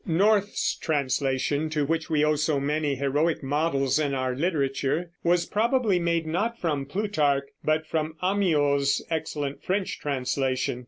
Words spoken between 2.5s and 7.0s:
many heroic models in our literature, was probably made not from